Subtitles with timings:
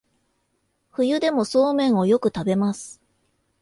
[0.93, 2.99] 冬でもそうめんをよく食べます